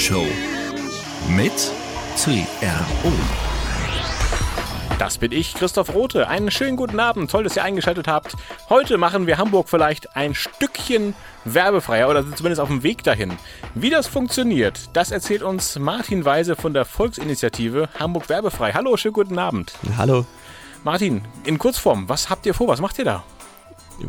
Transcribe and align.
Themenshow. 0.00 0.26
Mit 1.28 1.52
CRO. 2.16 3.12
Das 4.98 5.18
bin 5.18 5.30
ich, 5.30 5.52
Christoph 5.54 5.94
Rote. 5.94 6.26
Einen 6.26 6.50
schönen 6.50 6.78
guten 6.78 6.98
Abend. 6.98 7.30
Toll, 7.30 7.44
dass 7.44 7.56
ihr 7.56 7.64
eingeschaltet 7.64 8.08
habt. 8.08 8.34
Heute 8.70 8.96
machen 8.96 9.26
wir 9.26 9.36
Hamburg 9.36 9.68
vielleicht 9.68 10.16
ein 10.16 10.34
Stückchen 10.34 11.14
werbefreier 11.44 12.08
oder 12.08 12.22
sind 12.22 12.38
zumindest 12.38 12.62
auf 12.62 12.68
dem 12.68 12.82
Weg 12.82 13.02
dahin. 13.04 13.36
Wie 13.74 13.90
das 13.90 14.06
funktioniert, 14.06 14.88
das 14.94 15.10
erzählt 15.10 15.42
uns 15.42 15.78
Martin 15.78 16.24
Weise 16.24 16.56
von 16.56 16.72
der 16.72 16.86
Volksinitiative 16.86 17.90
Hamburg 17.98 18.30
Werbefrei. 18.30 18.72
Hallo, 18.72 18.96
schönen 18.96 19.14
guten 19.14 19.38
Abend. 19.38 19.74
Hallo. 19.98 20.24
Martin, 20.82 21.22
in 21.44 21.58
Kurzform, 21.58 22.08
was 22.08 22.30
habt 22.30 22.46
ihr 22.46 22.54
vor? 22.54 22.68
Was 22.68 22.80
macht 22.80 22.98
ihr 22.98 23.04
da? 23.04 23.22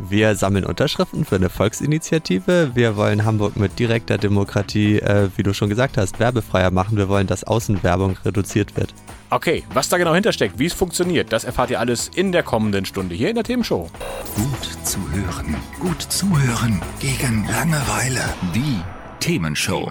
Wir 0.08 0.34
sammeln 0.34 0.64
Unterschriften 0.64 1.24
für 1.24 1.36
eine 1.36 1.48
Volksinitiative. 1.48 2.72
Wir 2.74 2.96
wollen 2.96 3.24
Hamburg 3.24 3.56
mit 3.56 3.78
direkter 3.78 4.18
Demokratie, 4.18 4.98
äh, 4.98 5.28
wie 5.36 5.42
du 5.42 5.52
schon 5.52 5.68
gesagt 5.68 5.96
hast, 5.96 6.18
werbefreier 6.20 6.70
machen. 6.70 6.96
Wir 6.96 7.08
wollen, 7.08 7.26
dass 7.26 7.44
Außenwerbung 7.44 8.16
reduziert 8.24 8.76
wird. 8.76 8.94
Okay, 9.30 9.64
was 9.72 9.88
da 9.88 9.96
genau 9.96 10.14
hintersteckt, 10.14 10.58
wie 10.58 10.66
es 10.66 10.74
funktioniert, 10.74 11.32
das 11.32 11.44
erfahrt 11.44 11.70
ihr 11.70 11.80
alles 11.80 12.08
in 12.14 12.32
der 12.32 12.42
kommenden 12.42 12.84
Stunde 12.84 13.14
hier 13.14 13.30
in 13.30 13.34
der 13.34 13.44
Themenshow. 13.44 13.90
Gut 14.34 14.86
zu 14.86 14.98
hören. 15.10 15.56
Gut 15.80 16.02
zuhören. 16.02 16.82
Gegen 17.00 17.46
Langeweile. 17.48 18.24
Die 18.54 18.80
Themenshow. 19.20 19.90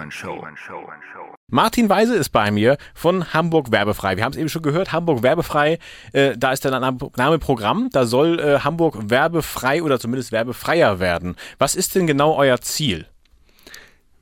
Martin 1.52 1.90
Weise 1.90 2.14
ist 2.14 2.30
bei 2.30 2.50
mir 2.50 2.78
von 2.94 3.34
Hamburg 3.34 3.70
Werbefrei. 3.70 4.16
Wir 4.16 4.24
haben 4.24 4.32
es 4.32 4.38
eben 4.38 4.48
schon 4.48 4.62
gehört, 4.62 4.90
Hamburg 4.90 5.22
Werbefrei, 5.22 5.78
äh, 6.14 6.34
da 6.34 6.50
ist 6.50 6.64
der 6.64 6.80
Name 6.80 7.38
Programm, 7.38 7.90
da 7.92 8.06
soll 8.06 8.40
äh, 8.40 8.60
Hamburg 8.60 9.10
werbefrei 9.10 9.82
oder 9.82 10.00
zumindest 10.00 10.32
werbefreier 10.32 10.98
werden. 10.98 11.36
Was 11.58 11.74
ist 11.74 11.94
denn 11.94 12.06
genau 12.06 12.36
euer 12.36 12.62
Ziel? 12.62 13.04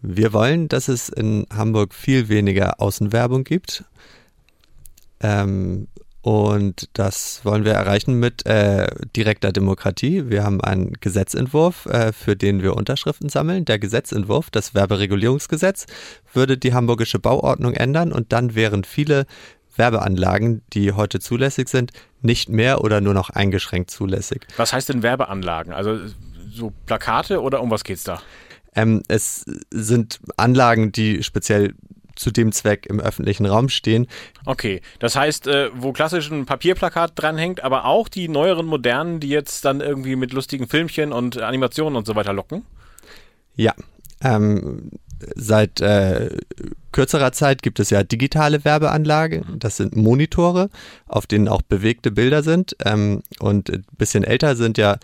Wir 0.02 0.32
wollen, 0.32 0.66
dass 0.66 0.88
es 0.88 1.08
in 1.08 1.46
Hamburg 1.54 1.94
viel 1.94 2.28
weniger 2.28 2.80
Außenwerbung 2.80 3.44
gibt. 3.44 3.84
Ähm, 5.20 5.86
und 6.22 6.90
das 6.92 7.40
wollen 7.44 7.64
wir 7.64 7.72
erreichen 7.72 8.20
mit 8.20 8.44
äh, 8.44 8.88
direkter 9.16 9.52
Demokratie. 9.52 10.28
Wir 10.28 10.44
haben 10.44 10.60
einen 10.60 10.92
Gesetzentwurf, 11.00 11.86
äh, 11.86 12.12
für 12.12 12.36
den 12.36 12.62
wir 12.62 12.76
Unterschriften 12.76 13.30
sammeln. 13.30 13.64
Der 13.64 13.78
Gesetzentwurf, 13.78 14.50
das 14.50 14.74
Werberegulierungsgesetz, 14.74 15.86
würde 16.34 16.58
die 16.58 16.74
hamburgische 16.74 17.18
Bauordnung 17.18 17.72
ändern 17.72 18.12
und 18.12 18.32
dann 18.32 18.54
wären 18.54 18.84
viele 18.84 19.26
Werbeanlagen, 19.76 20.62
die 20.74 20.92
heute 20.92 21.20
zulässig 21.20 21.68
sind, 21.70 21.92
nicht 22.20 22.50
mehr 22.50 22.84
oder 22.84 23.00
nur 23.00 23.14
noch 23.14 23.30
eingeschränkt 23.30 23.90
zulässig. 23.90 24.46
Was 24.58 24.74
heißt 24.74 24.90
denn 24.90 25.02
Werbeanlagen? 25.02 25.72
Also 25.72 25.98
so 26.50 26.72
Plakate 26.84 27.40
oder 27.40 27.62
um 27.62 27.70
was 27.70 27.82
geht's 27.82 28.04
da? 28.04 28.20
Ähm, 28.74 29.02
es 29.08 29.44
sind 29.70 30.20
Anlagen, 30.36 30.92
die 30.92 31.22
speziell 31.22 31.74
zu 32.20 32.30
dem 32.30 32.52
Zweck 32.52 32.86
im 32.86 33.00
öffentlichen 33.00 33.46
Raum 33.46 33.68
stehen. 33.68 34.06
Okay, 34.44 34.82
das 34.98 35.16
heißt, 35.16 35.46
äh, 35.46 35.70
wo 35.74 35.92
klassisch 35.92 36.30
ein 36.30 36.44
Papierplakat 36.44 37.12
dranhängt, 37.14 37.64
aber 37.64 37.86
auch 37.86 38.08
die 38.08 38.28
neueren 38.28 38.66
modernen, 38.66 39.20
die 39.20 39.30
jetzt 39.30 39.64
dann 39.64 39.80
irgendwie 39.80 40.16
mit 40.16 40.32
lustigen 40.32 40.68
Filmchen 40.68 41.12
und 41.12 41.40
Animationen 41.40 41.96
und 41.96 42.06
so 42.06 42.14
weiter 42.14 42.34
locken? 42.34 42.66
Ja, 43.56 43.74
ähm, 44.22 44.90
seit 45.34 45.80
äh, 45.80 46.36
kürzerer 46.92 47.32
Zeit 47.32 47.62
gibt 47.62 47.80
es 47.80 47.88
ja 47.90 48.02
digitale 48.02 48.64
Werbeanlagen. 48.64 49.58
Das 49.58 49.78
sind 49.78 49.96
Monitore, 49.96 50.68
auf 51.06 51.26
denen 51.26 51.48
auch 51.48 51.62
bewegte 51.62 52.10
Bilder 52.10 52.42
sind. 52.42 52.76
Ähm, 52.84 53.22
und 53.38 53.70
ein 53.70 53.86
bisschen 53.96 54.24
älter 54.24 54.56
sind 54.56 54.76
ja 54.76 54.98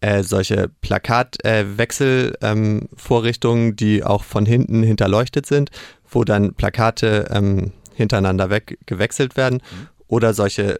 äh, 0.00 0.22
solche 0.24 0.70
Plakatwechselvorrichtungen, 0.80 3.68
ähm, 3.68 3.76
die 3.76 4.02
auch 4.02 4.24
von 4.24 4.46
hinten 4.46 4.82
hinterleuchtet 4.82 5.44
sind, 5.46 5.70
wo 6.12 6.24
dann 6.24 6.54
Plakate 6.54 7.28
ähm, 7.30 7.72
hintereinander 7.94 8.50
weg 8.50 8.78
gewechselt 8.86 9.36
werden. 9.36 9.56
Mhm. 9.56 9.88
Oder 10.08 10.34
solche 10.34 10.78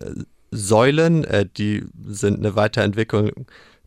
Säulen, 0.51 1.25
äh, 1.25 1.47
die 1.47 1.85
sind 2.07 2.39
eine 2.39 2.55
Weiterentwicklung 2.55 3.31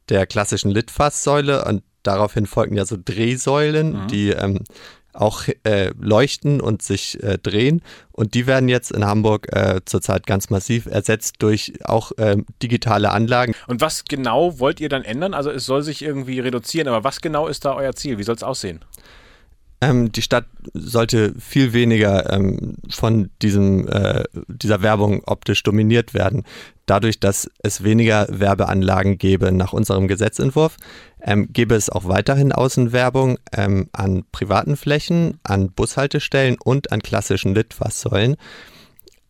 der 0.09 0.25
klassischen 0.25 0.71
Litfaßsäule 0.71 1.65
und 1.65 1.83
daraufhin 2.03 2.45
folgen 2.45 2.75
ja 2.75 2.85
so 2.85 2.97
Drehsäulen, 3.03 4.03
mhm. 4.03 4.07
die 4.07 4.29
ähm, 4.29 4.59
auch 5.15 5.43
äh, 5.63 5.91
leuchten 5.99 6.61
und 6.61 6.81
sich 6.81 7.23
äh, 7.23 7.37
drehen. 7.37 7.81
Und 8.11 8.33
die 8.33 8.47
werden 8.47 8.69
jetzt 8.69 8.91
in 8.91 9.05
Hamburg 9.05 9.47
äh, 9.55 9.81
zurzeit 9.85 10.27
ganz 10.27 10.49
massiv 10.49 10.87
ersetzt 10.87 11.35
durch 11.39 11.73
auch 11.85 12.11
ähm, 12.17 12.45
digitale 12.61 13.11
Anlagen. 13.11 13.53
Und 13.67 13.81
was 13.81 14.05
genau 14.05 14.59
wollt 14.59 14.79
ihr 14.79 14.89
dann 14.89 15.03
ändern? 15.03 15.33
Also 15.33 15.51
es 15.51 15.65
soll 15.65 15.83
sich 15.83 16.01
irgendwie 16.01 16.39
reduzieren, 16.39 16.87
aber 16.87 17.03
was 17.03 17.21
genau 17.21 17.47
ist 17.47 17.65
da 17.65 17.75
euer 17.75 17.93
Ziel? 17.93 18.17
Wie 18.17 18.23
soll 18.23 18.35
es 18.35 18.43
aussehen? 18.43 18.81
Ähm, 19.81 20.11
die 20.11 20.21
Stadt 20.21 20.45
sollte 20.73 21.33
viel 21.37 21.73
weniger 21.73 22.31
ähm, 22.31 22.75
von 22.89 23.29
diesem, 23.41 23.87
äh, 23.87 24.23
dieser 24.47 24.81
Werbung 24.81 25.21
optisch 25.25 25.63
dominiert 25.63 26.13
werden. 26.13 26.43
Dadurch, 26.85 27.19
dass 27.19 27.49
es 27.61 27.83
weniger 27.83 28.27
Werbeanlagen 28.29 29.17
gäbe 29.17 29.51
nach 29.51 29.73
unserem 29.73 30.07
Gesetzentwurf, 30.07 30.77
ähm, 31.21 31.49
gäbe 31.51 31.75
es 31.75 31.89
auch 31.89 32.07
weiterhin 32.07 32.51
Außenwerbung 32.51 33.37
ähm, 33.51 33.89
an 33.91 34.23
privaten 34.31 34.77
Flächen, 34.77 35.39
an 35.43 35.71
Bushaltestellen 35.71 36.57
und 36.63 36.91
an 36.91 37.01
klassischen 37.01 37.53
Litfaßsäulen. 37.53 38.37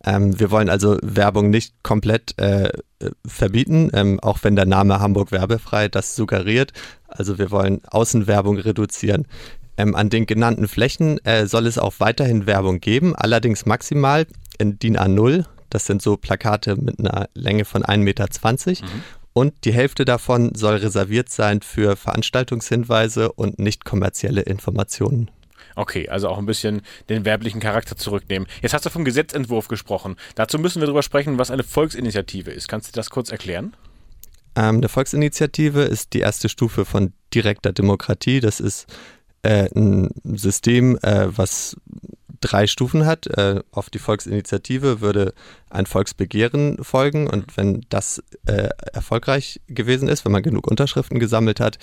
Ähm, 0.04 0.38
wir 0.38 0.50
wollen 0.50 0.68
also 0.68 0.98
Werbung 1.02 1.50
nicht 1.50 1.82
komplett 1.82 2.38
äh, 2.38 2.70
verbieten, 3.26 3.90
ähm, 3.94 4.20
auch 4.20 4.38
wenn 4.42 4.54
der 4.54 4.66
Name 4.66 5.00
Hamburg 5.00 5.32
werbefrei 5.32 5.88
das 5.88 6.14
suggeriert. 6.14 6.72
Also 7.08 7.38
wir 7.38 7.50
wollen 7.50 7.80
Außenwerbung 7.86 8.58
reduzieren. 8.58 9.26
Ähm, 9.76 9.94
an 9.94 10.08
den 10.10 10.26
genannten 10.26 10.68
Flächen 10.68 11.24
äh, 11.24 11.46
soll 11.46 11.66
es 11.66 11.78
auch 11.78 11.94
weiterhin 11.98 12.46
Werbung 12.46 12.80
geben, 12.80 13.14
allerdings 13.14 13.66
maximal 13.66 14.26
in 14.58 14.78
DIN 14.78 14.96
A0. 14.96 15.44
Das 15.70 15.86
sind 15.86 16.00
so 16.00 16.16
Plakate 16.16 16.76
mit 16.76 16.98
einer 16.98 17.28
Länge 17.34 17.64
von 17.64 17.82
1,20 17.82 17.98
Meter. 17.98 18.26
Mhm. 18.26 19.02
Und 19.32 19.64
die 19.64 19.72
Hälfte 19.72 20.06
davon 20.06 20.54
soll 20.54 20.76
reserviert 20.76 21.28
sein 21.28 21.60
für 21.60 21.96
Veranstaltungshinweise 21.96 23.32
und 23.32 23.58
nicht 23.58 23.84
kommerzielle 23.84 24.40
Informationen. 24.40 25.30
Okay, 25.74 26.08
also 26.08 26.30
auch 26.30 26.38
ein 26.38 26.46
bisschen 26.46 26.80
den 27.10 27.26
werblichen 27.26 27.60
Charakter 27.60 27.96
zurücknehmen. 27.96 28.48
Jetzt 28.62 28.72
hast 28.72 28.86
du 28.86 28.90
vom 28.90 29.04
Gesetzentwurf 29.04 29.68
gesprochen. 29.68 30.16
Dazu 30.36 30.58
müssen 30.58 30.80
wir 30.80 30.86
darüber 30.86 31.02
sprechen, 31.02 31.38
was 31.38 31.50
eine 31.50 31.64
Volksinitiative 31.64 32.50
ist. 32.50 32.66
Kannst 32.66 32.88
du 32.88 32.92
das 32.92 33.10
kurz 33.10 33.30
erklären? 33.30 33.76
Ähm, 34.54 34.76
eine 34.76 34.88
Volksinitiative 34.88 35.82
ist 35.82 36.14
die 36.14 36.20
erste 36.20 36.48
Stufe 36.48 36.86
von 36.86 37.12
direkter 37.34 37.72
Demokratie. 37.74 38.40
Das 38.40 38.58
ist 38.58 38.86
äh, 39.42 39.68
ein 39.74 40.10
System, 40.24 40.98
äh, 41.02 41.28
was 41.36 41.76
drei 42.40 42.66
Stufen 42.66 43.06
hat. 43.06 43.26
Äh, 43.26 43.60
auf 43.72 43.90
die 43.90 43.98
Volksinitiative 43.98 45.00
würde 45.00 45.34
ein 45.70 45.86
Volksbegehren 45.86 46.82
folgen 46.82 47.28
und 47.28 47.56
wenn 47.56 47.84
das 47.88 48.22
äh, 48.46 48.68
erfolgreich 48.92 49.60
gewesen 49.68 50.08
ist, 50.08 50.24
wenn 50.24 50.32
man 50.32 50.42
genug 50.42 50.66
Unterschriften 50.70 51.18
gesammelt 51.18 51.60
hat, 51.60 51.78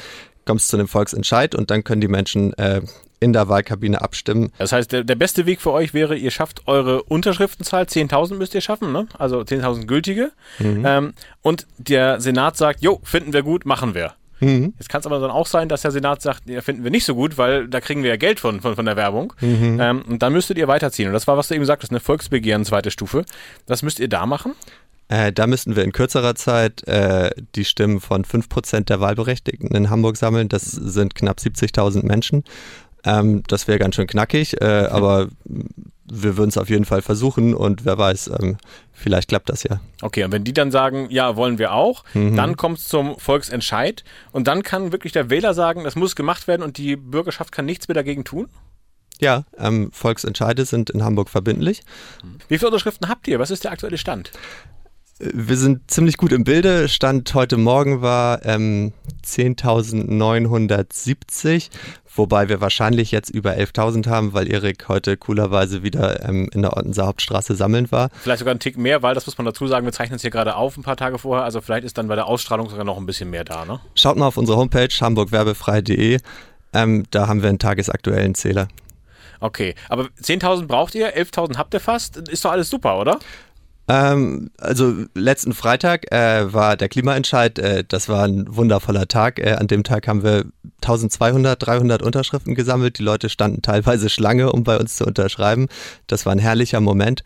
kommt 0.46 0.62
es 0.62 0.68
zu 0.68 0.78
einem 0.78 0.88
Volksentscheid 0.88 1.56
und 1.56 1.72
dann 1.72 1.84
können 1.84 2.02
die 2.02 2.08
Menschen 2.08 2.54
äh, 2.54 2.82
in 3.20 3.32
der 3.32 3.48
Wahlkabine 3.48 4.02
abstimmen. 4.02 4.52
Das 4.58 4.74
heißt, 4.74 4.92
der, 4.92 5.04
der, 5.06 5.16
beste 5.16 5.46
Weg 5.46 5.62
für 5.62 5.72
euch 5.72 5.94
wäre, 5.94 6.18
ihr 6.18 6.32
schafft 6.32 6.68
eure 6.68 7.04
Unterschriftenzahl, 7.04 7.84
10.000 7.86 8.36
müsst 8.36 8.54
ihr 8.54 8.62
schaffen, 8.62 8.92
ne? 8.92 9.08
also 9.18 9.40
10.000 9.40 9.86
gültige. 9.86 10.32
Mhm. 10.60 10.84
Ähm, 10.86 11.14
und 11.42 11.66
der 11.78 12.20
Senat 12.20 12.58
sagt, 12.58 12.82
jo, 12.82 13.00
finden 13.04 13.32
wir 13.32 13.44
gut, 13.44 13.66
machen 13.66 13.96
wir. 13.96 14.14
Mhm. 14.46 14.74
Jetzt 14.78 14.90
kann 14.90 15.00
es 15.00 15.06
aber 15.06 15.20
dann 15.20 15.32
auch 15.32 15.48
sein, 15.48 15.70
dass 15.70 15.82
der 15.82 15.92
Senat 15.92 16.22
sagt, 16.22 16.50
ja, 16.50 16.62
finden 16.62 16.84
wir 16.84 16.92
nicht 16.92 17.06
so 17.06 17.16
gut, 17.16 17.38
weil 17.38 17.68
da 17.68 17.82
kriegen 17.82 18.04
wir 18.04 18.10
ja 18.10 18.18
Geld 18.18 18.40
von, 18.40 18.62
von, 18.62 18.76
von 18.76 18.86
der 18.86 18.96
Werbung. 18.96 19.34
Mhm. 19.42 19.80
Ähm, 19.80 20.02
und 20.08 20.22
dann 20.22 20.34
müsstet 20.34 20.58
ihr 20.58 20.68
weiterziehen. 20.68 21.08
Und 21.08 21.14
das 21.14 21.28
war, 21.28 21.38
was 21.38 21.48
du 21.48 21.56
eben 21.56 21.66
sagtest, 21.66 21.92
eine 21.92 22.00
Volksbegehren, 22.00 22.66
zweite 22.66 22.92
Stufe. 22.92 23.26
Was 23.68 23.84
müsst 23.84 24.00
ihr 24.00 24.10
da 24.10 24.26
machen? 24.26 24.54
Äh, 25.10 25.34
da 25.34 25.48
müssten 25.48 25.76
wir 25.76 25.84
in 25.84 25.92
kürzerer 25.92 26.36
Zeit 26.36 26.88
äh, 26.88 27.32
die 27.56 27.66
Stimmen 27.66 28.00
von 28.00 28.24
5% 28.24 28.86
der 28.86 29.00
Wahlberechtigten 29.00 29.70
in 29.70 29.90
Hamburg 29.90 30.18
sammeln. 30.18 30.50
Das 30.50 30.64
sind 30.64 31.16
knapp 31.16 31.40
70.000 31.40 32.06
Menschen. 32.06 32.44
Ähm, 33.06 33.44
das 33.48 33.68
wäre 33.68 33.80
ganz 33.80 33.96
schön 33.96 34.08
knackig, 34.08 34.62
äh, 34.62 34.88
aber 34.90 35.30
wir 36.06 36.38
würden 36.38 36.50
es 36.50 36.58
auf 36.58 36.70
jeden 36.70 36.86
Fall 36.86 37.02
versuchen 37.02 37.54
und 37.54 37.86
wer 37.86 37.98
weiß, 37.98 38.32
ähm, 38.40 38.58
vielleicht 38.92 39.30
klappt 39.30 39.50
das 39.50 39.64
ja. 39.64 39.80
Okay, 40.02 40.24
und 40.24 40.32
wenn 40.32 40.44
die 40.44 40.54
dann 40.54 40.72
sagen, 40.72 41.08
ja, 41.10 41.36
wollen 41.36 41.58
wir 41.58 41.74
auch, 41.74 42.04
mhm. 42.14 42.36
dann 42.36 42.58
kommt 42.58 42.80
es 42.80 42.88
zum 42.88 43.18
Volksentscheid 43.18 44.04
und 44.32 44.48
dann 44.48 44.64
kann 44.64 44.92
wirklich 44.92 45.14
der 45.14 45.30
Wähler 45.30 45.54
sagen, 45.54 45.84
das 45.84 45.96
muss 45.96 46.16
gemacht 46.16 46.48
werden 46.48 46.62
und 46.62 46.78
die 46.78 46.96
Bürgerschaft 46.96 47.52
kann 47.52 47.66
nichts 47.66 47.88
mehr 47.88 47.96
dagegen 47.96 48.24
tun? 48.24 48.50
Ja, 49.20 49.44
ähm, 49.58 49.90
Volksentscheide 49.94 50.66
sind 50.66 50.90
in 50.90 51.04
Hamburg 51.04 51.30
verbindlich. 51.30 51.82
Wie 52.48 52.58
viele 52.58 52.68
Unterschriften 52.68 53.10
habt 53.10 53.28
ihr? 53.28 53.40
Was 53.40 53.52
ist 53.52 53.64
der 53.64 53.72
aktuelle 53.72 53.98
Stand? 53.98 54.32
Wir 55.32 55.56
sind 55.56 55.90
ziemlich 55.90 56.18
gut 56.18 56.34
im 56.34 56.44
Bilde. 56.44 56.90
Stand 56.90 57.34
heute 57.34 57.56
Morgen 57.56 58.02
war 58.02 58.46
ähm, 58.46 58.92
10.970, 59.26 61.70
wobei 62.14 62.50
wir 62.50 62.60
wahrscheinlich 62.60 63.12
jetzt 63.12 63.30
über 63.30 63.52
11.000 63.52 64.10
haben, 64.10 64.34
weil 64.34 64.52
Erik 64.52 64.90
heute 64.90 65.16
coolerweise 65.16 65.82
wieder 65.82 66.28
ähm, 66.28 66.50
in 66.52 66.62
der 66.62 66.76
Ottenser 66.76 67.06
Hauptstraße 67.06 67.56
sammeln 67.56 67.90
war. 67.90 68.10
Vielleicht 68.22 68.40
sogar 68.40 68.52
einen 68.52 68.60
Tick 68.60 68.78
mehr, 68.78 69.02
weil 69.02 69.16
das 69.16 69.26
muss 69.26 69.38
man 69.38 69.46
dazu 69.46 69.66
sagen, 69.68 69.86
wir 69.86 69.94
zeichnen 69.94 70.18
es 70.18 70.24
hier 70.24 70.32
gerade 70.32 70.58
auf 70.58 70.76
ein 70.76 70.84
paar 70.84 70.98
Tage 70.98 71.18
vorher, 71.18 71.46
also 71.46 71.62
vielleicht 71.62 71.86
ist 71.86 71.98
dann 71.98 72.10
bei 72.10 72.16
der 72.16 72.28
Ausstrahlung 72.28 72.70
sogar 72.70 72.84
noch 72.84 72.98
ein 72.98 73.06
bisschen 73.06 73.30
mehr 73.30 73.46
da. 73.46 73.64
Ne? 73.64 73.80
Schaut 73.96 74.18
mal 74.18 74.28
auf 74.28 74.36
unsere 74.36 74.58
Homepage 74.58 74.90
hamburgwerbefrei.de. 74.90 76.20
Ähm, 76.74 77.06
da 77.12 77.30
haben 77.30 77.42
wir 77.42 77.48
einen 77.48 77.60
tagesaktuellen 77.60 78.36
Zähler. 78.36 78.68
Okay, 79.40 79.74
aber 79.88 80.10
10.000 80.22 80.68
braucht 80.68 80.96
ihr, 80.96 81.18
11.000 81.18 81.56
habt 81.58 81.74
ihr 81.74 81.80
fast, 81.80 82.18
ist 82.18 82.44
doch 82.44 82.52
alles 82.52 82.70
super, 82.70 83.00
oder? 83.00 83.20
Ähm, 83.88 84.52
also 84.58 84.94
letzten 85.14 85.54
Freitag 85.54 86.12
äh, 86.12 86.54
war 86.54 86.78
der 86.78 86.90
Klimaentscheid, 86.90 87.60
äh, 87.60 87.84
das 87.86 88.08
war 88.08 88.24
ein 88.24 88.46
wundervoller 88.56 89.08
Tag. 89.08 89.40
Äh, 89.40 89.54
an 89.54 89.68
dem 89.68 89.84
Tag 89.84 90.08
haben 90.08 90.24
wir 90.24 90.46
1200, 90.82 91.66
300 91.66 92.02
Unterschriften 92.02 92.56
gesammelt. 92.56 93.00
Die 93.00 93.04
Leute 93.04 93.30
standen 93.30 93.62
teilweise 93.62 94.10
Schlange, 94.10 94.52
um 94.52 94.64
bei 94.64 94.78
uns 94.78 94.96
zu 94.96 95.06
unterschreiben. 95.06 95.68
Das 96.08 96.26
war 96.26 96.34
ein 96.34 96.40
herrlicher 96.40 96.80
Moment. 96.80 97.24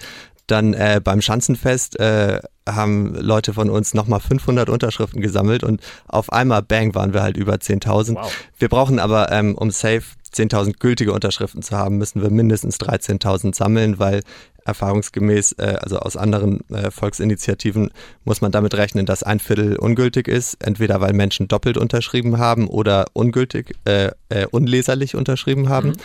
Dann 0.47 0.73
äh, 0.73 1.01
beim 1.03 1.21
Schanzenfest 1.21 1.99
äh, 1.99 2.39
haben 2.67 3.13
Leute 3.15 3.53
von 3.53 3.69
uns 3.69 3.93
nochmal 3.93 4.21
500 4.21 4.69
Unterschriften 4.69 5.21
gesammelt 5.21 5.63
und 5.63 5.81
auf 6.07 6.31
einmal, 6.31 6.63
bang, 6.63 6.95
waren 6.95 7.13
wir 7.13 7.21
halt 7.21 7.37
über 7.37 7.55
10.000. 7.55 8.15
Wow. 8.15 8.31
Wir 8.57 8.69
brauchen 8.69 8.99
aber, 8.99 9.31
ähm, 9.31 9.55
um 9.55 9.71
safe 9.71 10.03
10.000 10.33 10.79
gültige 10.79 11.13
Unterschriften 11.13 11.61
zu 11.61 11.77
haben, 11.77 11.97
müssen 11.97 12.21
wir 12.21 12.29
mindestens 12.29 12.77
13.000 12.77 13.55
sammeln, 13.55 13.99
weil 13.99 14.21
erfahrungsgemäß, 14.65 15.53
äh, 15.53 15.77
also 15.81 15.97
aus 15.99 16.17
anderen 16.17 16.69
äh, 16.69 16.91
Volksinitiativen, 16.91 17.89
muss 18.25 18.41
man 18.41 18.51
damit 18.51 18.75
rechnen, 18.75 19.05
dass 19.05 19.23
ein 19.23 19.39
Viertel 19.39 19.77
ungültig 19.77 20.27
ist, 20.27 20.55
entweder 20.63 21.01
weil 21.01 21.13
Menschen 21.13 21.47
doppelt 21.47 21.77
unterschrieben 21.77 22.37
haben 22.37 22.67
oder 22.67 23.05
ungültig, 23.13 23.75
äh, 23.85 24.11
äh 24.29 24.45
unleserlich 24.51 25.15
unterschrieben 25.15 25.69
haben. 25.69 25.89
Mhm 25.89 25.97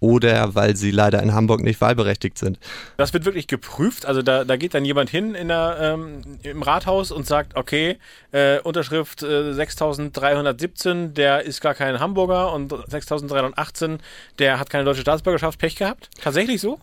oder 0.00 0.54
weil 0.54 0.76
sie 0.76 0.90
leider 0.90 1.22
in 1.22 1.34
Hamburg 1.34 1.62
nicht 1.62 1.80
wahlberechtigt 1.80 2.38
sind. 2.38 2.58
Das 2.96 3.12
wird 3.12 3.24
wirklich 3.24 3.46
geprüft. 3.46 4.06
Also 4.06 4.22
da, 4.22 4.44
da 4.44 4.56
geht 4.56 4.74
dann 4.74 4.84
jemand 4.84 5.10
hin 5.10 5.34
in 5.34 5.48
der, 5.48 5.76
ähm, 5.80 6.38
im 6.42 6.62
Rathaus 6.62 7.10
und 7.10 7.26
sagt, 7.26 7.56
okay, 7.56 7.98
äh, 8.32 8.60
Unterschrift 8.60 9.22
äh, 9.22 9.52
6317, 9.52 11.14
der 11.14 11.42
ist 11.42 11.60
gar 11.60 11.74
kein 11.74 12.00
Hamburger 12.00 12.52
und 12.52 12.70
6318, 12.70 13.98
der 14.38 14.58
hat 14.58 14.70
keine 14.70 14.84
deutsche 14.84 15.02
Staatsbürgerschaft, 15.02 15.58
Pech 15.58 15.76
gehabt. 15.76 16.10
Tatsächlich 16.20 16.60
so? 16.60 16.78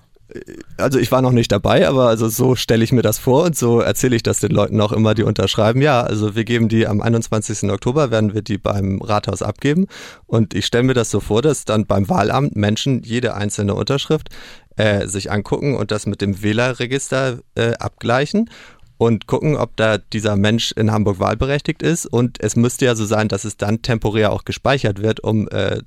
Also 0.77 1.00
ich 1.00 1.12
war 1.12 1.22
noch 1.22 1.31
nicht 1.31 1.51
dabei, 1.51 1.88
aber 1.88 2.07
also 2.07 2.30
so 2.30 2.56
stelle 2.56 2.83
ich 2.83 2.92
mir 2.92 3.01
das 3.01 3.19
vor 3.19 3.44
und 3.44 3.56
so 3.56 3.80
erzähle 3.80 4.16
ich 4.16 4.24
das 4.24 4.39
den 4.39 4.51
Leuten 4.51 4.81
auch 4.81 4.92
immer, 4.92 5.13
die 5.13 5.24
unterschreiben. 5.24 5.81
Ja, 5.81 6.01
also 6.01 6.36
wir 6.36 6.44
geben 6.44 6.68
die 6.68 6.88
am 6.88 7.01
21. 7.01 7.69
Oktober, 7.69 8.12
werden 8.12 8.33
wir 8.33 8.42
die 8.42 8.57
beim 8.57 9.01
Rathaus 9.01 9.42
abgeben 9.42 9.88
und 10.25 10.54
ich 10.54 10.66
stelle 10.66 10.83
mir 10.83 10.94
das 10.94 11.12
so 11.12 11.19
vor, 11.19 11.42
dass 11.42 11.66
dann 11.66 11.86
beim 11.86 12.10
Wahlamt 12.10 12.56
Menschen 12.56 13.04
jede 13.04 13.36
einzelne 13.36 13.75
Unterschrift 13.75 14.30
äh, 14.77 15.07
sich 15.07 15.31
angucken 15.31 15.75
und 15.75 15.92
das 15.92 16.06
mit 16.06 16.22
dem 16.22 16.42
Wählerregister 16.42 17.39
äh, 17.56 17.74
abgleichen 17.74 18.50
und 18.97 19.27
gucken, 19.27 19.57
ob 19.57 19.75
da 19.75 19.97
dieser 19.97 20.36
Mensch 20.36 20.71
in 20.71 20.92
Hamburg 20.92 21.19
wahlberechtigt 21.19 21.83
ist. 21.83 22.06
Und 22.06 22.42
es 22.42 22.56
müsste 22.56 22.86
ja 22.86 22.95
so 22.95 23.06
sein, 23.06 23.27
dass 23.27 23.44
es 23.44 23.57
dann 23.57 23.81
temporär 23.81 24.31
auch 24.31 24.45
gespeichert 24.45 25.01
wird, 25.01 25.19
um 25.19 25.47
äh, 25.50 25.81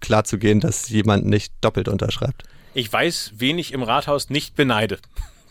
klarzugehen, 0.00 0.60
dass 0.60 0.88
jemand 0.88 1.26
nicht 1.26 1.52
doppelt 1.60 1.88
unterschreibt 1.88 2.44
ich 2.74 2.92
weiß, 2.92 3.32
wen 3.36 3.58
ich 3.58 3.72
im 3.72 3.82
Rathaus 3.82 4.28
nicht 4.28 4.54
beneide. 4.54 4.98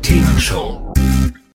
Themenshow 0.02 0.92